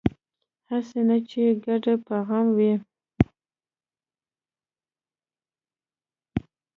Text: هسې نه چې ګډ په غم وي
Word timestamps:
هسې 0.69 1.01
نه 1.07 1.17
چې 1.29 1.41
ګډ 1.65 1.85
په 2.05 2.15
غم 2.27 2.45
وي 2.57 2.73